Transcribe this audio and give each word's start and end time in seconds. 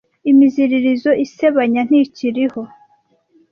Imiziririzo 0.31 1.11
isebanya 1.25 1.81
ntikiriho. 1.87 2.61